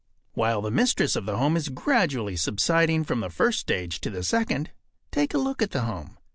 [0.33, 4.23] While the mistress of the home is gradually subsiding from the first stage to the
[4.23, 4.71] second,
[5.11, 6.17] take a look at the home.